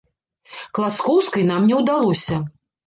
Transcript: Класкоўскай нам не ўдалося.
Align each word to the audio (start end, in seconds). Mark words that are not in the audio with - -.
Класкоўскай 0.79 1.47
нам 1.51 1.61
не 1.71 1.75
ўдалося. 1.85 2.45